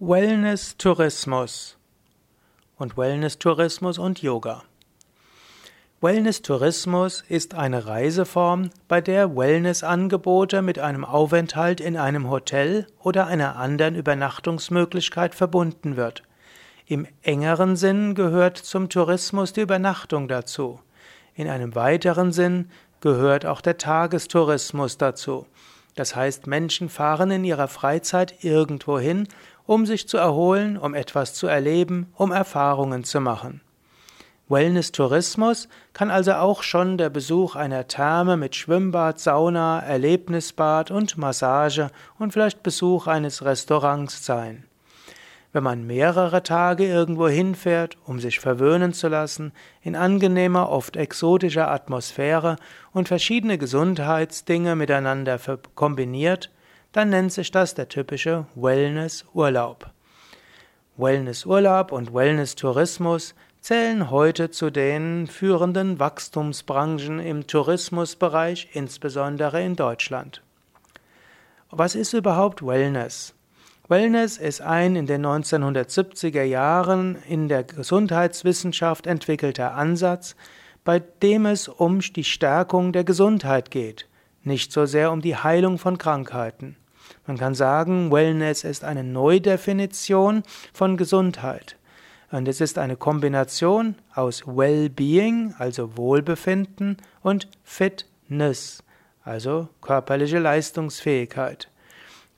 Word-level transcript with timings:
Wellness-Tourismus 0.00 1.76
und 2.76 2.96
Wellness-Tourismus 2.96 3.98
und 3.98 4.22
Yoga. 4.22 4.62
Wellness-Tourismus 6.00 7.24
ist 7.28 7.54
eine 7.54 7.84
Reiseform, 7.86 8.70
bei 8.86 9.00
der 9.00 9.36
Wellness-Angebote 9.36 10.62
mit 10.62 10.78
einem 10.78 11.04
Aufenthalt 11.04 11.80
in 11.80 11.96
einem 11.96 12.30
Hotel 12.30 12.86
oder 13.00 13.26
einer 13.26 13.56
anderen 13.56 13.96
Übernachtungsmöglichkeit 13.96 15.34
verbunden 15.34 15.96
wird. 15.96 16.22
Im 16.86 17.08
engeren 17.22 17.74
Sinn 17.74 18.14
gehört 18.14 18.56
zum 18.56 18.88
Tourismus 18.90 19.52
die 19.52 19.62
Übernachtung 19.62 20.28
dazu. 20.28 20.78
In 21.34 21.48
einem 21.48 21.74
weiteren 21.74 22.30
Sinn 22.30 22.70
gehört 23.00 23.46
auch 23.46 23.60
der 23.60 23.78
Tagestourismus 23.78 24.96
dazu. 24.96 25.46
Das 25.96 26.14
heißt, 26.14 26.46
Menschen 26.46 26.88
fahren 26.88 27.32
in 27.32 27.42
ihrer 27.42 27.66
Freizeit 27.66 28.44
irgendwo 28.44 29.00
hin, 29.00 29.26
um 29.68 29.84
sich 29.84 30.08
zu 30.08 30.16
erholen, 30.16 30.78
um 30.78 30.94
etwas 30.94 31.34
zu 31.34 31.46
erleben, 31.46 32.06
um 32.16 32.32
Erfahrungen 32.32 33.04
zu 33.04 33.20
machen. 33.20 33.60
Wellness-Tourismus 34.48 35.68
kann 35.92 36.10
also 36.10 36.32
auch 36.32 36.62
schon 36.62 36.96
der 36.96 37.10
Besuch 37.10 37.54
einer 37.54 37.86
Therme 37.86 38.38
mit 38.38 38.56
Schwimmbad, 38.56 39.20
Sauna, 39.20 39.80
Erlebnisbad 39.80 40.90
und 40.90 41.18
Massage 41.18 41.90
und 42.18 42.32
vielleicht 42.32 42.62
Besuch 42.62 43.08
eines 43.08 43.44
Restaurants 43.44 44.24
sein. 44.24 44.64
Wenn 45.52 45.64
man 45.64 45.86
mehrere 45.86 46.42
Tage 46.42 46.86
irgendwo 46.86 47.28
hinfährt, 47.28 47.98
um 48.06 48.20
sich 48.20 48.40
verwöhnen 48.40 48.94
zu 48.94 49.08
lassen, 49.08 49.52
in 49.82 49.96
angenehmer, 49.96 50.70
oft 50.70 50.96
exotischer 50.96 51.70
Atmosphäre 51.70 52.56
und 52.92 53.06
verschiedene 53.06 53.58
Gesundheitsdinge 53.58 54.76
miteinander 54.76 55.38
kombiniert, 55.74 56.50
dann 56.92 57.10
nennt 57.10 57.32
sich 57.32 57.50
das 57.50 57.74
der 57.74 57.88
typische 57.88 58.46
Wellness-Urlaub. 58.54 59.90
Wellness-Urlaub 60.96 61.92
und 61.92 62.14
Wellness-Tourismus 62.14 63.34
zählen 63.60 64.10
heute 64.10 64.50
zu 64.50 64.70
den 64.70 65.26
führenden 65.26 65.98
Wachstumsbranchen 65.98 67.20
im 67.20 67.46
Tourismusbereich, 67.46 68.70
insbesondere 68.72 69.62
in 69.62 69.76
Deutschland. 69.76 70.42
Was 71.70 71.94
ist 71.94 72.14
überhaupt 72.14 72.66
Wellness? 72.66 73.34
Wellness 73.88 74.38
ist 74.38 74.60
ein 74.60 74.96
in 74.96 75.06
den 75.06 75.24
1970er 75.24 76.42
Jahren 76.42 77.16
in 77.28 77.48
der 77.48 77.64
Gesundheitswissenschaft 77.64 79.06
entwickelter 79.06 79.74
Ansatz, 79.74 80.36
bei 80.84 81.00
dem 81.00 81.46
es 81.46 81.68
um 81.68 82.00
die 82.00 82.24
Stärkung 82.24 82.92
der 82.92 83.04
Gesundheit 83.04 83.70
geht 83.70 84.08
nicht 84.48 84.72
so 84.72 84.86
sehr 84.86 85.12
um 85.12 85.20
die 85.20 85.36
Heilung 85.36 85.78
von 85.78 85.98
Krankheiten. 85.98 86.76
Man 87.28 87.36
kann 87.36 87.54
sagen, 87.54 88.10
Wellness 88.10 88.64
ist 88.64 88.84
eine 88.84 89.04
Neudefinition 89.04 90.42
von 90.72 90.96
Gesundheit. 90.96 91.76
Und 92.30 92.48
es 92.48 92.62
ist 92.62 92.78
eine 92.78 92.96
Kombination 92.96 93.96
aus 94.14 94.46
Well-Being, 94.46 95.54
also 95.58 95.98
Wohlbefinden, 95.98 96.96
und 97.20 97.48
Fitness, 97.64 98.82
also 99.24 99.68
körperliche 99.82 100.38
Leistungsfähigkeit. 100.38 101.68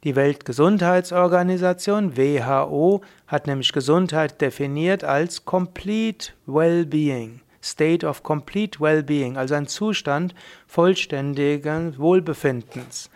Die 0.02 0.16
Weltgesundheitsorganisation 0.16 2.16
WHO 2.16 3.02
hat 3.28 3.46
nämlich 3.46 3.72
Gesundheit 3.72 4.40
definiert 4.40 5.04
als 5.04 5.44
Complete 5.44 6.32
Well-Being. 6.46 7.42
State 7.62 8.04
of 8.04 8.24
Complete 8.24 8.80
Well-Being, 8.80 9.36
also 9.36 9.54
ein 9.54 9.68
Zustand 9.68 10.34
vollständigen 10.66 11.96
Wohlbefindens. 11.96 13.08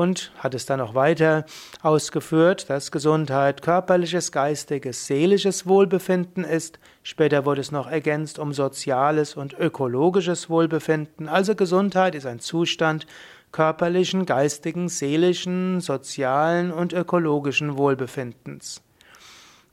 Und 0.00 0.32
hat 0.38 0.54
es 0.54 0.64
dann 0.64 0.80
auch 0.80 0.94
weiter 0.94 1.44
ausgeführt, 1.82 2.70
dass 2.70 2.90
Gesundheit 2.90 3.60
körperliches, 3.60 4.32
geistiges, 4.32 5.06
seelisches 5.06 5.66
Wohlbefinden 5.66 6.42
ist. 6.42 6.78
Später 7.02 7.44
wurde 7.44 7.60
es 7.60 7.70
noch 7.70 7.86
ergänzt 7.86 8.38
um 8.38 8.54
soziales 8.54 9.36
und 9.36 9.52
ökologisches 9.52 10.48
Wohlbefinden. 10.48 11.28
Also 11.28 11.54
Gesundheit 11.54 12.14
ist 12.14 12.24
ein 12.24 12.40
Zustand 12.40 13.06
körperlichen, 13.52 14.24
geistigen, 14.24 14.88
seelischen, 14.88 15.82
sozialen 15.82 16.72
und 16.72 16.94
ökologischen 16.94 17.76
Wohlbefindens. 17.76 18.80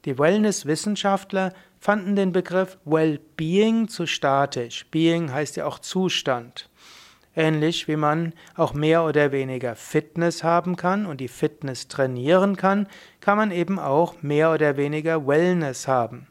Die 0.03 0.19
Wellness-Wissenschaftler 0.19 1.53
fanden 1.79 2.17
den 2.17 2.33
Begriff 2.33 2.77
Well-Being 2.83 3.87
zu 3.87 4.05
statisch. 4.05 4.87
Being 4.91 5.31
heißt 5.31 5.55
ja 5.55 5.65
auch 5.65 5.79
Zustand. 5.79 6.66
Ähnlich 7.37 7.87
wie 7.87 7.97
man 7.97 8.33
auch 8.55 8.73
mehr 8.73 9.03
oder 9.03 9.31
weniger 9.31 9.75
Fitness 9.75 10.43
haben 10.43 10.75
kann 10.75 11.05
und 11.05 11.21
die 11.21 11.27
Fitness 11.27 11.87
trainieren 11.87 12.57
kann, 12.57 12.87
kann 13.21 13.37
man 13.37 13.51
eben 13.51 13.77
auch 13.77 14.23
mehr 14.23 14.51
oder 14.51 14.75
weniger 14.75 15.27
Wellness 15.27 15.87
haben. 15.87 16.25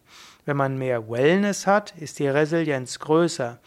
Wenn 0.46 0.56
man 0.56 0.78
mehr 0.78 1.08
Wellness 1.08 1.64
hat, 1.64 1.94
ist 1.96 2.18
die 2.18 2.26
Resilienz 2.26 2.98
größer. 2.98 3.60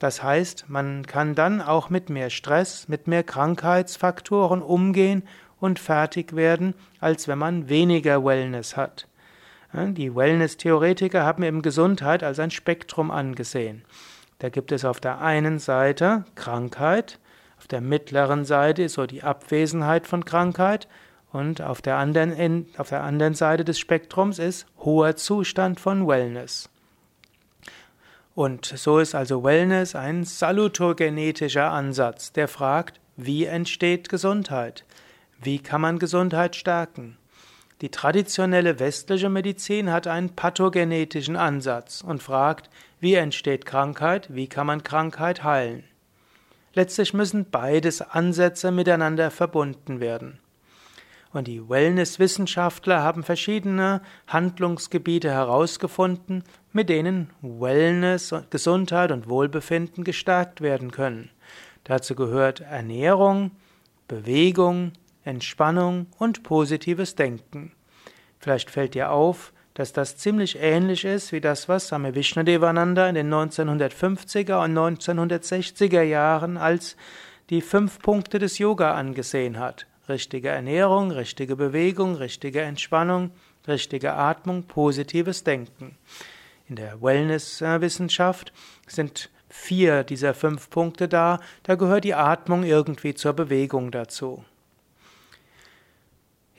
Das 0.00 0.22
heißt, 0.22 0.66
man 0.68 1.06
kann 1.06 1.34
dann 1.34 1.62
auch 1.62 1.88
mit 1.88 2.10
mehr 2.10 2.28
Stress, 2.28 2.88
mit 2.88 3.06
mehr 3.06 3.22
Krankheitsfaktoren 3.22 4.60
umgehen 4.60 5.22
und 5.60 5.78
fertig 5.78 6.36
werden, 6.36 6.74
als 7.00 7.26
wenn 7.26 7.38
man 7.38 7.70
weniger 7.70 8.22
Wellness 8.22 8.76
hat. 8.76 9.08
Die 9.72 10.14
Wellness-Theoretiker 10.14 11.24
haben 11.24 11.42
eben 11.42 11.62
Gesundheit 11.62 12.22
als 12.22 12.38
ein 12.38 12.50
Spektrum 12.50 13.10
angesehen. 13.10 13.82
Da 14.42 14.48
gibt 14.48 14.72
es 14.72 14.84
auf 14.84 14.98
der 14.98 15.20
einen 15.20 15.60
Seite 15.60 16.24
Krankheit, 16.34 17.20
auf 17.60 17.68
der 17.68 17.80
mittleren 17.80 18.44
Seite 18.44 18.82
ist 18.82 18.94
so 18.94 19.06
die 19.06 19.22
Abwesenheit 19.22 20.08
von 20.08 20.24
Krankheit 20.24 20.88
und 21.30 21.62
auf 21.62 21.80
der 21.80 21.94
anderen, 21.94 22.66
auf 22.76 22.88
der 22.88 23.04
anderen 23.04 23.34
Seite 23.34 23.64
des 23.64 23.78
Spektrums 23.78 24.40
ist 24.40 24.66
hoher 24.78 25.14
Zustand 25.14 25.78
von 25.78 26.08
Wellness. 26.08 26.68
Und 28.34 28.66
so 28.66 28.98
ist 28.98 29.14
also 29.14 29.44
Wellness 29.44 29.94
ein 29.94 30.24
salutogenetischer 30.24 31.70
Ansatz, 31.70 32.32
der 32.32 32.48
fragt, 32.48 32.98
wie 33.16 33.44
entsteht 33.44 34.08
Gesundheit? 34.08 34.84
Wie 35.40 35.60
kann 35.60 35.82
man 35.82 36.00
Gesundheit 36.00 36.56
stärken? 36.56 37.16
Die 37.80 37.90
traditionelle 37.90 38.80
westliche 38.80 39.28
Medizin 39.28 39.92
hat 39.92 40.08
einen 40.08 40.34
pathogenetischen 40.34 41.36
Ansatz 41.36 42.00
und 42.00 42.24
fragt, 42.24 42.70
wie 43.02 43.14
entsteht 43.14 43.66
Krankheit, 43.66 44.32
wie 44.32 44.46
kann 44.46 44.68
man 44.68 44.84
Krankheit 44.84 45.42
heilen. 45.42 45.82
Letztlich 46.72 47.12
müssen 47.12 47.50
beides 47.50 48.00
Ansätze 48.00 48.70
miteinander 48.70 49.32
verbunden 49.32 49.98
werden. 49.98 50.38
Und 51.32 51.48
die 51.48 51.68
Wellness-Wissenschaftler 51.68 53.02
haben 53.02 53.24
verschiedene 53.24 54.02
Handlungsgebiete 54.28 55.32
herausgefunden, 55.32 56.44
mit 56.72 56.88
denen 56.88 57.30
Wellness, 57.40 58.32
Gesundheit 58.50 59.10
und 59.10 59.28
Wohlbefinden 59.28 60.04
gestärkt 60.04 60.60
werden 60.60 60.92
können. 60.92 61.28
Dazu 61.82 62.14
gehört 62.14 62.60
Ernährung, 62.60 63.50
Bewegung, 64.06 64.92
Entspannung 65.24 66.06
und 66.18 66.44
positives 66.44 67.16
Denken. 67.16 67.72
Vielleicht 68.38 68.70
fällt 68.70 68.94
dir 68.94 69.10
auf, 69.10 69.52
dass 69.74 69.92
das 69.92 70.16
ziemlich 70.16 70.58
ähnlich 70.60 71.04
ist 71.04 71.32
wie 71.32 71.40
das, 71.40 71.68
was 71.68 71.88
Swami 71.88 72.14
Vishnadevananda 72.14 73.08
in 73.08 73.14
den 73.14 73.32
1950er 73.32 74.62
und 74.62 74.76
1960er 74.76 76.02
Jahren 76.02 76.56
als 76.56 76.96
die 77.50 77.60
fünf 77.60 77.98
Punkte 78.00 78.38
des 78.38 78.58
Yoga 78.58 78.94
angesehen 78.94 79.58
hat. 79.58 79.86
Richtige 80.08 80.48
Ernährung, 80.48 81.10
richtige 81.10 81.56
Bewegung, 81.56 82.16
richtige 82.16 82.62
Entspannung, 82.62 83.30
richtige 83.66 84.14
Atmung, 84.14 84.64
positives 84.64 85.44
Denken. 85.44 85.96
In 86.68 86.76
der 86.76 87.00
Wellness-Wissenschaft 87.00 88.52
sind 88.86 89.30
vier 89.48 90.02
dieser 90.04 90.34
fünf 90.34 90.70
Punkte 90.70 91.08
da. 91.08 91.40
Da 91.62 91.74
gehört 91.74 92.04
die 92.04 92.14
Atmung 92.14 92.64
irgendwie 92.64 93.14
zur 93.14 93.34
Bewegung 93.34 93.90
dazu. 93.90 94.44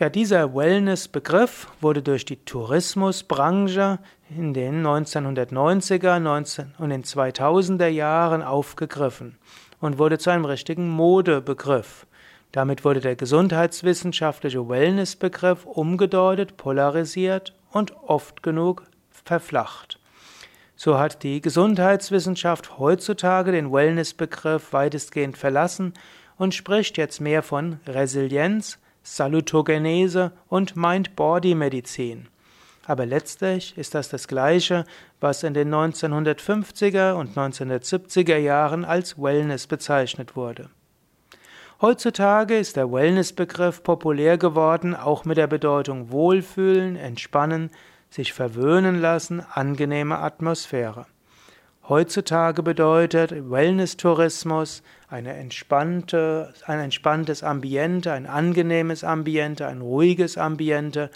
Ja, 0.03 0.09
dieser 0.09 0.53
Wellness-Begriff 0.53 1.69
wurde 1.80 2.02
durch 2.02 2.26
die 2.26 2.44
Tourismusbranche 2.44 4.00
in 4.29 4.53
den 4.53 4.85
1990er 4.85 6.20
19 6.20 6.73
und 6.78 6.90
den 6.90 7.05
2000er 7.05 7.88
Jahren 7.88 8.44
aufgegriffen 8.44 9.38
und 9.79 10.00
wurde 10.00 10.17
zu 10.17 10.29
einem 10.29 10.44
richtigen 10.44 10.90
Modebegriff. 10.90 12.05
Damit 12.52 12.84
wurde 12.84 13.00
der 13.00 13.16
gesundheitswissenschaftliche 13.16 14.67
Wellness-Begriff 14.67 15.66
umgedeutet, 15.66 16.58
polarisiert 16.58 17.55
und 17.72 17.96
oft 18.05 18.44
genug 18.44 18.84
verflacht. 19.09 20.02
So 20.76 21.00
hat 21.00 21.23
die 21.23 21.40
Gesundheitswissenschaft 21.40 22.78
heutzutage 22.78 23.53
den 23.53 23.72
Wellness-Begriff 23.72 24.73
weitestgehend 24.73 25.38
verlassen 25.38 25.94
und 26.35 26.53
spricht 26.53 26.97
jetzt 26.97 27.22
mehr 27.22 27.41
von 27.41 27.79
Resilienz, 27.88 28.79
Salutogenese 29.03 30.32
und 30.47 30.76
Mind-Body-Medizin. 30.76 32.28
Aber 32.85 33.05
letztlich 33.05 33.78
ist 33.78 33.96
das 33.96 34.09
das 34.09 34.28
Gleiche, 34.28 34.85
was 35.20 35.44
in 35.44 35.53
den 35.53 35.73
1950er 35.73 37.14
und 37.14 37.38
1970er 37.38 38.38
Jahren 38.38 38.84
als 38.84 39.22
Wellness 39.22 39.67
bezeichnet 39.67 40.35
wurde. 40.35 40.70
Heutzutage 41.82 42.58
ist 42.58 42.78
der 42.78 42.91
Wellness-Begriff 42.91 43.84
populär 43.84 44.38
geworden, 44.38 44.96
auch 44.96 45.26
mit 45.26 45.38
der 45.38 45.47
Bedeutung 45.47 46.11
Wohlfühlen, 46.11 46.96
Entspannen, 46.96 47.72
sich 48.09 48.32
verwöhnen 48.32 49.02
lassen, 49.02 49.41
angenehme 49.41 50.20
Atmosphäre. 50.20 51.05
Heutzutage 51.90 52.64
bedeutet 52.64 53.32
Wellness-Tourismus 53.52 54.84
eine 55.09 55.34
entspannte, 55.34 56.53
ein 56.66 56.80
entspanntes 56.80 57.44
Ambiente, 57.44 58.14
ein 58.14 58.26
angenehmes 58.26 59.03
Ambiente, 59.03 59.68
ein 59.68 59.82
ruhiges 59.82 60.38
Ambiente, 60.38 61.09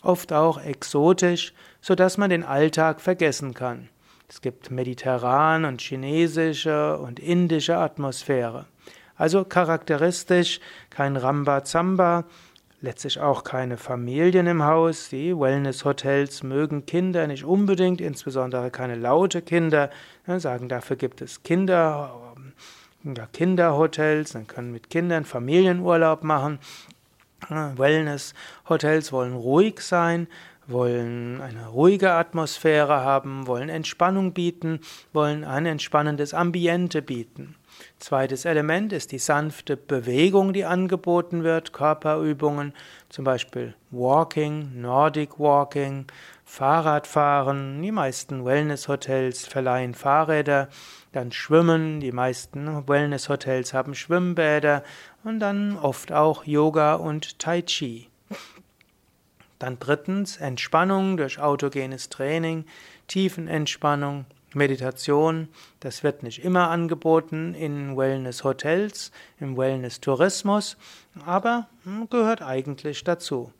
oft 0.00 0.32
auch 0.32 0.62
exotisch, 0.64 1.52
so 1.82 1.94
dass 1.94 2.16
man 2.16 2.30
den 2.30 2.42
Alltag 2.42 3.02
vergessen 3.02 3.52
kann. 3.52 3.90
Es 4.26 4.40
gibt 4.40 4.70
mediterran 4.70 5.66
und 5.66 5.82
chinesische 5.82 6.96
und 6.96 7.20
indische 7.20 7.76
Atmosphäre. 7.76 8.64
Also 9.16 9.44
charakteristisch 9.44 10.58
kein 10.88 11.18
Rambazamba, 11.18 12.24
letztlich 12.84 13.18
auch 13.18 13.42
keine 13.42 13.76
Familien 13.76 14.46
im 14.46 14.62
Haus. 14.62 15.08
Die 15.08 15.36
Wellness-Hotels 15.36 16.42
mögen 16.42 16.86
Kinder 16.86 17.26
nicht 17.26 17.44
unbedingt, 17.44 18.00
insbesondere 18.00 18.70
keine 18.70 18.94
laute 18.94 19.42
Kinder. 19.42 19.90
Ja, 20.26 20.38
sagen, 20.38 20.68
dafür 20.68 20.96
gibt 20.96 21.20
es 21.22 21.42
Kinder, 21.42 22.20
ja, 23.02 23.26
Kinderhotels, 23.32 24.32
dann 24.32 24.46
können 24.46 24.70
mit 24.70 24.90
Kindern 24.90 25.24
Familienurlaub 25.24 26.22
machen. 26.22 26.58
Wellness-Hotels 27.48 29.12
wollen 29.12 29.34
ruhig 29.34 29.80
sein, 29.80 30.28
wollen 30.66 31.40
eine 31.40 31.68
ruhige 31.68 32.12
Atmosphäre 32.12 33.00
haben, 33.00 33.46
wollen 33.46 33.68
Entspannung 33.68 34.32
bieten, 34.32 34.80
wollen 35.12 35.44
ein 35.44 35.66
entspannendes 35.66 36.32
Ambiente 36.32 37.02
bieten. 37.02 37.56
Zweites 37.98 38.44
Element 38.44 38.92
ist 38.92 39.12
die 39.12 39.18
sanfte 39.18 39.76
Bewegung, 39.76 40.52
die 40.52 40.64
angeboten 40.64 41.42
wird, 41.42 41.72
Körperübungen, 41.72 42.74
zum 43.08 43.24
Beispiel 43.24 43.74
Walking, 43.90 44.80
Nordic 44.80 45.38
Walking, 45.38 46.06
Fahrradfahren. 46.44 47.80
Die 47.80 47.92
meisten 47.92 48.44
Wellness-Hotels 48.44 49.46
verleihen 49.46 49.94
Fahrräder, 49.94 50.68
dann 51.12 51.32
Schwimmen, 51.32 52.00
die 52.00 52.12
meisten 52.12 52.86
Wellness-Hotels 52.86 53.72
haben 53.72 53.94
Schwimmbäder 53.94 54.82
und 55.22 55.40
dann 55.40 55.76
oft 55.78 56.12
auch 56.12 56.44
Yoga 56.44 56.94
und 56.94 57.38
Tai 57.38 57.62
Chi. 57.62 58.08
Dann 59.58 59.78
drittens 59.78 60.36
Entspannung 60.36 61.16
durch 61.16 61.38
autogenes 61.38 62.10
Training, 62.10 62.66
Tiefenentspannung, 63.06 64.26
Meditation. 64.54 65.48
Das 65.80 66.02
wird 66.02 66.22
nicht 66.22 66.44
immer 66.44 66.70
angeboten 66.70 67.54
in 67.54 67.96
Wellness-Hotels, 67.96 69.12
im 69.40 69.56
Wellness-Tourismus, 69.56 70.76
aber 71.24 71.68
hm, 71.84 72.08
gehört 72.10 72.42
eigentlich 72.42 73.04
dazu. 73.04 73.52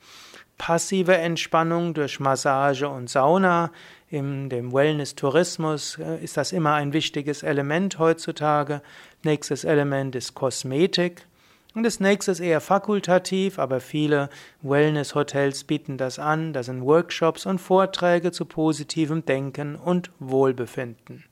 Passive 0.58 1.17
Entspannung 1.17 1.94
durch 1.94 2.20
Massage 2.20 2.88
und 2.88 3.11
Sauna. 3.11 3.70
In 4.08 4.49
dem 4.49 4.73
Wellness-Tourismus 4.73 5.99
äh, 5.99 6.23
ist 6.23 6.37
das 6.37 6.52
immer 6.52 6.75
ein 6.75 6.93
wichtiges 6.93 7.43
Element 7.43 7.99
heutzutage. 7.99 8.81
Nächstes 9.25 9.64
Element 9.64 10.14
ist 10.14 10.35
Kosmetik. 10.35 11.26
Und 11.74 11.82
das 11.82 11.98
nächste 11.98 12.30
ist 12.30 12.38
eher 12.38 12.60
fakultativ, 12.60 13.58
aber 13.58 13.80
viele 13.80 14.28
Wellness-Hotels 14.62 15.64
bieten 15.64 15.98
das 15.98 16.20
an. 16.20 16.52
Das 16.52 16.66
sind 16.66 16.84
Workshops 16.84 17.46
und 17.46 17.58
Vorträge 17.58 18.30
zu 18.30 18.44
positivem 18.44 19.24
Denken 19.24 19.74
und 19.74 20.12
Wohlbefinden. 20.20 21.24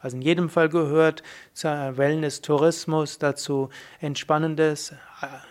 Also 0.00 0.16
in 0.16 0.22
jedem 0.22 0.48
Fall 0.48 0.70
gehört 0.70 1.22
zur 1.52 1.96
Wellness-Tourismus 1.96 3.18
dazu 3.18 3.68
entspannendes 4.00 4.94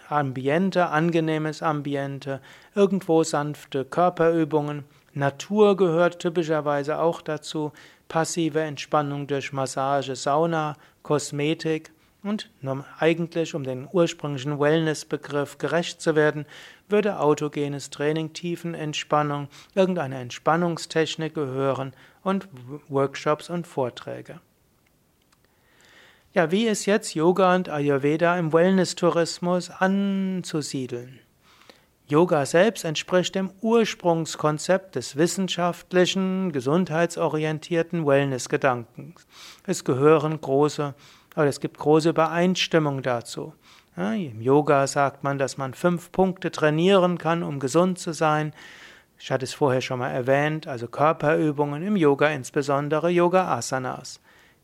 Ambiente, 0.09 0.87
angenehmes 0.87 1.61
Ambiente, 1.61 2.41
irgendwo 2.73 3.23
sanfte 3.23 3.85
Körperübungen. 3.85 4.85
Natur 5.13 5.77
gehört 5.77 6.19
typischerweise 6.19 6.99
auch 6.99 7.21
dazu, 7.21 7.71
passive 8.07 8.61
Entspannung 8.61 9.27
durch 9.27 9.53
Massage, 9.53 10.15
Sauna, 10.15 10.75
Kosmetik 11.03 11.91
und 12.23 12.49
eigentlich, 12.99 13.55
um 13.55 13.63
den 13.63 13.87
ursprünglichen 13.91 14.59
Wellness-Begriff 14.59 15.57
gerecht 15.57 16.01
zu 16.01 16.15
werden, 16.15 16.45
würde 16.87 17.19
autogenes 17.19 17.89
Training, 17.89 18.33
Tiefenentspannung, 18.33 19.47
irgendeine 19.73 20.19
Entspannungstechnik 20.19 21.33
gehören 21.33 21.93
und 22.23 22.47
Workshops 22.89 23.49
und 23.49 23.65
Vorträge. 23.65 24.39
Ja, 26.33 26.51
wie 26.51 26.67
ist 26.67 26.85
jetzt 26.85 27.13
Yoga 27.13 27.55
und 27.55 27.69
Ayurveda 27.69 28.37
im 28.37 28.53
Wellness-Tourismus 28.53 29.69
anzusiedeln? 29.69 31.19
Yoga 32.07 32.45
selbst 32.45 32.83
entspricht 32.83 33.35
dem 33.35 33.51
Ursprungskonzept 33.61 34.95
des 34.95 35.15
wissenschaftlichen, 35.15 36.51
gesundheitsorientierten 36.51 38.05
Wellness-Gedankens. 38.05 39.25
Es 39.65 39.83
gehören 39.83 40.39
große 40.39 40.93
aber 41.35 41.47
es 41.47 41.59
gibt 41.59 41.77
große 41.77 42.09
Übereinstimmung 42.09 43.01
dazu. 43.01 43.53
Ja, 43.97 44.13
Im 44.13 44.41
Yoga 44.41 44.87
sagt 44.87 45.23
man, 45.23 45.37
dass 45.37 45.57
man 45.57 45.73
fünf 45.73 46.11
Punkte 46.11 46.51
trainieren 46.51 47.17
kann, 47.17 47.43
um 47.43 47.59
gesund 47.59 47.99
zu 47.99 48.13
sein. 48.13 48.53
Ich 49.19 49.31
hatte 49.31 49.43
es 49.43 49.53
vorher 49.53 49.81
schon 49.81 49.99
mal 49.99 50.09
erwähnt, 50.09 50.65
also 50.67 50.87
Körperübungen, 50.87 51.83
im 51.83 51.95
Yoga 51.95 52.29
insbesondere 52.29 53.09
Yoga-Asanas. 53.09 54.19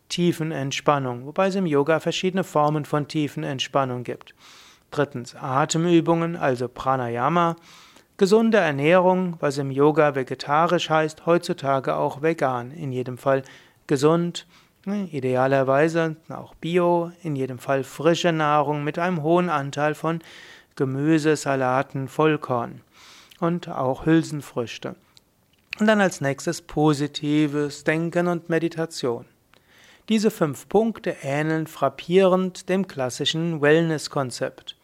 Tiefenentspannung, 0.10 1.26
wobei 1.26 1.48
es 1.48 1.56
im 1.56 1.66
Yoga 1.66 2.00
verschiedene 2.00 2.46
Formen 2.46 2.86
von 2.86 3.08
Tiefenentspannung 3.08 4.04
gibt. 4.04 4.34
Drittens 4.90 5.36
Atemübungen, 5.36 6.38
also 6.38 6.70
Pranayama. 6.70 7.58
Gesunde 8.16 8.58
Ernährung, 8.58 9.36
was 9.42 9.58
im 9.58 9.70
Yoga 9.70 10.16
vegetarisch 10.16 10.90
heißt, 10.90 11.26
heutzutage 11.26 11.96
auch 11.96 12.22
vegan, 12.22 12.72
in 12.72 12.92
jedem 12.92 13.18
Fall 13.18 13.44
gesund 13.86 14.48
Idealerweise 14.88 16.16
auch 16.30 16.56
Bio, 16.56 17.12
in 17.22 17.36
jedem 17.36 17.60
Fall 17.60 17.84
frische 17.84 18.32
Nahrung 18.32 18.86
mit 18.86 18.98
einem 18.98 19.22
hohen 19.22 19.50
Anteil 19.50 19.96
von 19.96 20.22
Gemüse, 20.78 21.36
Salaten, 21.36 22.08
Vollkorn 22.08 22.82
und 23.42 23.68
auch 23.68 24.06
Hülsenfrüchte. 24.06 24.96
Und 25.80 25.88
dann 25.88 26.00
als 26.00 26.22
nächstes 26.22 26.62
positives 26.62 27.84
Denken 27.84 28.28
und 28.28 28.50
Meditation. 28.50 29.26
Diese 30.08 30.32
fünf 30.32 30.70
Punkte 30.70 31.18
ähneln 31.22 31.68
frappierend 31.68 32.70
dem 32.70 32.88
klassischen 32.88 33.62
Wellness-Konzept. 33.62 34.78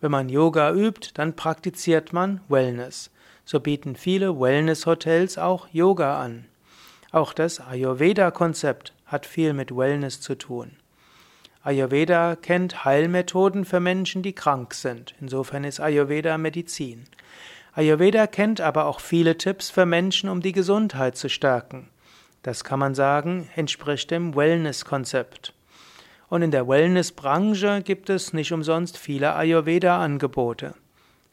Wenn 0.00 0.12
man 0.12 0.28
Yoga 0.28 0.72
übt, 0.72 1.10
dann 1.14 1.34
praktiziert 1.34 2.12
man 2.12 2.40
Wellness. 2.48 3.10
So 3.44 3.58
bieten 3.58 3.96
viele 3.96 4.38
Wellness-Hotels 4.38 5.36
auch 5.36 5.66
Yoga 5.72 6.22
an. 6.22 6.44
Auch 7.10 7.32
das 7.32 7.60
Ayurveda-Konzept 7.60 8.92
hat 9.08 9.26
viel 9.26 9.52
mit 9.52 9.76
Wellness 9.76 10.20
zu 10.20 10.36
tun. 10.36 10.76
Ayurveda 11.64 12.36
kennt 12.36 12.84
Heilmethoden 12.84 13.64
für 13.64 13.80
Menschen, 13.80 14.22
die 14.22 14.32
krank 14.32 14.72
sind. 14.72 15.14
Insofern 15.20 15.64
ist 15.64 15.80
Ayurveda 15.80 16.38
Medizin. 16.38 17.06
Ayurveda 17.74 18.26
kennt 18.26 18.60
aber 18.60 18.86
auch 18.86 19.00
viele 19.00 19.36
Tipps 19.36 19.68
für 19.68 19.84
Menschen, 19.84 20.28
um 20.28 20.40
die 20.40 20.52
Gesundheit 20.52 21.16
zu 21.16 21.28
stärken. 21.28 21.88
Das 22.42 22.64
kann 22.64 22.78
man 22.78 22.94
sagen, 22.94 23.48
entspricht 23.56 24.10
dem 24.10 24.34
Wellness-Konzept. 24.36 25.52
Und 26.28 26.42
in 26.42 26.50
der 26.50 26.68
Wellness-Branche 26.68 27.82
gibt 27.82 28.10
es 28.10 28.32
nicht 28.32 28.52
umsonst 28.52 28.96
viele 28.96 29.34
Ayurveda-Angebote. 29.34 30.74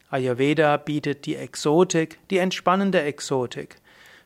Ayurveda 0.10 0.78
bietet 0.78 1.26
die 1.26 1.36
Exotik, 1.36 2.20
die 2.30 2.38
entspannende 2.38 3.02
Exotik. 3.02 3.78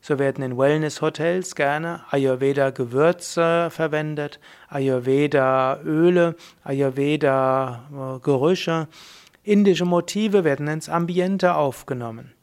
So 0.01 0.18
werden 0.18 0.44
in 0.44 0.58
Wellness-Hotels 0.58 1.56
gerne 1.56 2.01
Ayurveda-Gewürze 2.10 3.70
verwendet, 3.70 4.39
Ayurveda-Öle, 4.70 6.36
Ayurveda-Gerüche. 6.63 8.88
Indische 9.44 9.86
Motive 9.86 10.44
werden 10.44 10.68
ins 10.68 10.89
Ambiente 10.89 11.56
aufgenommen. 11.56 12.34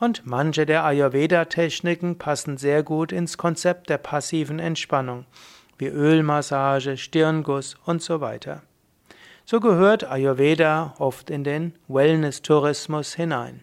Und 0.00 0.26
manche 0.26 0.66
der 0.66 0.84
Ayurveda-Techniken 0.84 2.18
passen 2.18 2.56
sehr 2.56 2.82
gut 2.82 3.10
ins 3.10 3.38
Konzept 3.38 3.90
der 3.90 3.98
passiven 3.98 4.58
Entspannung, 4.58 5.24
wie 5.76 5.88
Ölmassage, 5.88 6.96
Stirnguss 6.96 7.76
und 7.84 8.02
so 8.02 8.20
weiter. 8.20 8.62
So 9.44 9.60
gehört 9.60 10.04
Ayurveda 10.04 10.94
oft 10.98 11.30
in 11.30 11.42
den 11.42 11.74
Wellness-Tourismus 11.88 13.14
hinein. 13.14 13.62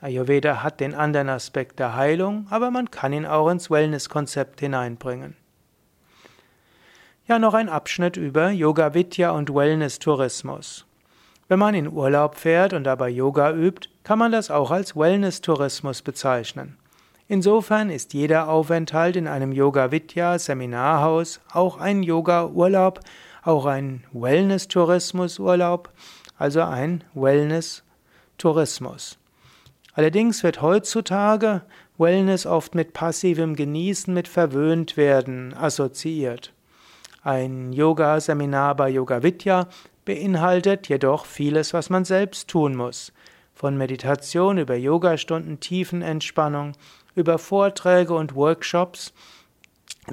Ayurveda 0.00 0.62
hat 0.62 0.80
den 0.80 0.94
anderen 0.94 1.28
Aspekt 1.28 1.78
der 1.78 1.96
Heilung, 1.96 2.46
aber 2.50 2.70
man 2.70 2.90
kann 2.90 3.12
ihn 3.12 3.26
auch 3.26 3.48
ins 3.48 3.70
Wellness-Konzept 3.70 4.60
hineinbringen. 4.60 5.36
Ja, 7.26 7.38
noch 7.38 7.54
ein 7.54 7.68
Abschnitt 7.68 8.16
über 8.16 8.50
Yoga 8.50 8.94
Vidya 8.94 9.30
und 9.30 9.54
Wellness-Tourismus. 9.54 10.86
Wenn 11.48 11.58
man 11.58 11.74
in 11.74 11.90
Urlaub 11.90 12.36
fährt 12.36 12.72
und 12.72 12.84
dabei 12.84 13.08
Yoga 13.08 13.52
übt, 13.52 13.88
kann 14.02 14.18
man 14.18 14.32
das 14.32 14.50
auch 14.50 14.70
als 14.70 14.96
Wellness-Tourismus 14.96 16.02
bezeichnen. 16.02 16.76
Insofern 17.26 17.88
ist 17.88 18.12
jeder 18.12 18.48
Aufenthalt 18.48 19.16
in 19.16 19.26
einem 19.26 19.52
Yoga 19.52 19.90
Vidya 19.90 20.38
Seminarhaus 20.38 21.40
auch 21.52 21.78
ein 21.78 22.02
Yoga-Urlaub, 22.02 23.00
auch 23.42 23.66
ein 23.66 24.04
Wellness-Tourismus-Urlaub 24.12 25.90
also 26.38 26.62
ein 26.62 27.02
Wellness-Tourismus. 27.14 29.18
Allerdings 29.94 30.42
wird 30.42 30.60
heutzutage 30.60 31.62
Wellness 31.96 32.46
oft 32.46 32.74
mit 32.74 32.92
passivem 32.92 33.54
Genießen, 33.54 34.12
mit 34.12 34.26
verwöhnt 34.26 34.96
werden 34.96 35.54
assoziiert. 35.54 36.52
Ein 37.22 37.72
Yoga-Seminar 37.72 38.74
bei 38.74 38.90
Yoga 38.90 39.22
Vidya 39.22 39.68
beinhaltet 40.04 40.88
jedoch 40.88 41.24
vieles, 41.24 41.72
was 41.72 41.90
man 41.90 42.04
selbst 42.04 42.48
tun 42.48 42.74
muss. 42.74 43.12
Von 43.54 43.78
Meditation 43.78 44.58
über 44.58 44.74
Yogastunden, 44.74 45.60
Tiefenentspannung, 45.60 46.72
über 47.14 47.38
Vorträge 47.38 48.14
und 48.14 48.34
Workshops. 48.34 49.14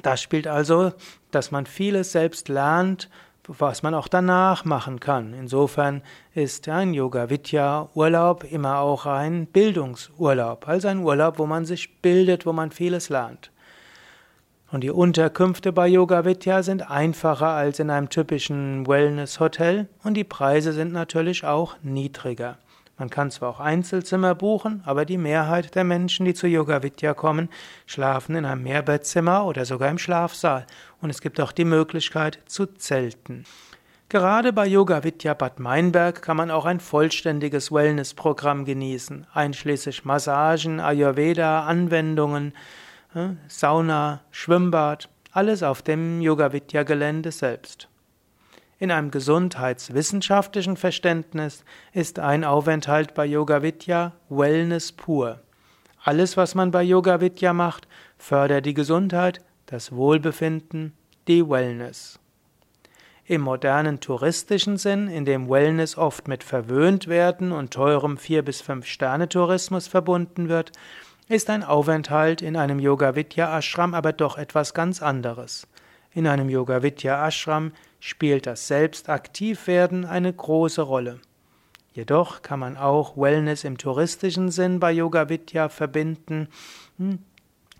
Das 0.00 0.22
spielt 0.22 0.46
also, 0.46 0.92
dass 1.32 1.50
man 1.50 1.66
vieles 1.66 2.12
selbst 2.12 2.48
lernt 2.48 3.10
was 3.48 3.82
man 3.82 3.94
auch 3.94 4.08
danach 4.08 4.64
machen 4.64 5.00
kann. 5.00 5.34
Insofern 5.34 6.02
ist 6.34 6.68
ein 6.68 6.94
Yoga 6.94 7.28
Vidya 7.28 7.88
Urlaub 7.94 8.44
immer 8.44 8.78
auch 8.78 9.06
ein 9.06 9.46
Bildungsurlaub, 9.46 10.68
also 10.68 10.88
ein 10.88 11.00
Urlaub, 11.00 11.38
wo 11.38 11.46
man 11.46 11.64
sich 11.64 12.00
bildet, 12.00 12.46
wo 12.46 12.52
man 12.52 12.70
vieles 12.70 13.08
lernt. 13.08 13.50
Und 14.70 14.82
die 14.82 14.90
Unterkünfte 14.90 15.70
bei 15.72 15.86
Yoga 15.86 16.24
Vidya 16.24 16.62
sind 16.62 16.90
einfacher 16.90 17.48
als 17.48 17.78
in 17.78 17.90
einem 17.90 18.08
typischen 18.08 18.86
Wellness 18.86 19.38
Hotel 19.38 19.88
und 20.02 20.14
die 20.14 20.24
Preise 20.24 20.72
sind 20.72 20.92
natürlich 20.92 21.44
auch 21.44 21.76
niedriger. 21.82 22.56
Man 22.98 23.10
kann 23.10 23.30
zwar 23.30 23.48
auch 23.48 23.60
Einzelzimmer 23.60 24.34
buchen, 24.34 24.82
aber 24.84 25.04
die 25.04 25.18
Mehrheit 25.18 25.74
der 25.74 25.84
Menschen, 25.84 26.26
die 26.26 26.34
zu 26.34 26.46
Yoga 26.46 26.82
Vidya 26.82 27.14
kommen, 27.14 27.48
schlafen 27.86 28.36
in 28.36 28.44
einem 28.44 28.62
Mehrbettzimmer 28.62 29.44
oder 29.46 29.64
sogar 29.64 29.90
im 29.90 29.98
Schlafsaal. 29.98 30.66
Und 31.00 31.10
es 31.10 31.20
gibt 31.20 31.40
auch 31.40 31.52
die 31.52 31.64
Möglichkeit 31.64 32.38
zu 32.46 32.66
zelten. 32.66 33.44
Gerade 34.08 34.52
bei 34.52 34.66
Yoga 34.66 35.04
Vidya 35.04 35.32
Bad 35.32 35.58
Meinberg 35.58 36.20
kann 36.20 36.36
man 36.36 36.50
auch 36.50 36.66
ein 36.66 36.80
vollständiges 36.80 37.72
Wellnessprogramm 37.72 38.66
genießen, 38.66 39.26
einschließlich 39.32 40.04
Massagen, 40.04 40.80
Ayurveda, 40.80 41.64
Anwendungen, 41.64 42.52
äh, 43.14 43.30
Sauna, 43.48 44.20
Schwimmbad, 44.30 45.08
alles 45.32 45.62
auf 45.62 45.80
dem 45.80 46.20
Yoga 46.20 46.52
Vidya 46.52 46.82
Gelände 46.82 47.32
selbst. 47.32 47.88
In 48.82 48.90
einem 48.90 49.12
gesundheitswissenschaftlichen 49.12 50.76
Verständnis 50.76 51.64
ist 51.92 52.18
ein 52.18 52.42
Aufenthalt 52.42 53.14
bei 53.14 53.24
Yoga 53.24 53.62
Vidya 53.62 54.10
Wellness 54.28 54.90
pur. 54.90 55.38
Alles, 56.02 56.36
was 56.36 56.56
man 56.56 56.72
bei 56.72 56.82
Yoga 56.82 57.20
Vidya 57.20 57.52
macht, 57.52 57.86
fördert 58.18 58.66
die 58.66 58.74
Gesundheit, 58.74 59.38
das 59.66 59.92
Wohlbefinden, 59.92 60.94
die 61.28 61.48
Wellness. 61.48 62.18
Im 63.24 63.42
modernen 63.42 64.00
touristischen 64.00 64.78
Sinn, 64.78 65.06
in 65.06 65.24
dem 65.26 65.48
Wellness 65.48 65.96
oft 65.96 66.26
mit 66.26 66.42
verwöhnt 66.42 67.06
werden 67.06 67.52
und 67.52 67.72
teurem 67.72 68.18
4 68.18 68.42
bis 68.42 68.62
5 68.62 68.84
Sterne 68.84 69.28
Tourismus 69.28 69.86
verbunden 69.86 70.48
wird, 70.48 70.72
ist 71.28 71.50
ein 71.50 71.62
Aufenthalt 71.62 72.42
in 72.42 72.56
einem 72.56 72.80
Yoga 72.80 73.14
Vidya 73.14 73.56
Ashram 73.56 73.94
aber 73.94 74.12
doch 74.12 74.38
etwas 74.38 74.74
ganz 74.74 75.02
anderes. 75.02 75.68
In 76.14 76.26
einem 76.26 76.50
Yoga 76.50 76.82
Vidya 76.82 77.26
Ashram 77.26 77.72
spielt 77.98 78.46
das 78.46 78.68
Selbstaktivwerden 78.68 80.04
eine 80.04 80.30
große 80.30 80.82
Rolle. 80.82 81.20
Jedoch 81.94 82.42
kann 82.42 82.60
man 82.60 82.76
auch 82.76 83.16
Wellness 83.16 83.64
im 83.64 83.78
touristischen 83.78 84.50
Sinn 84.50 84.78
bei 84.78 84.92
Yoga 84.92 85.30
Vidya 85.30 85.70
verbinden, 85.70 86.48
hm, 86.98 87.18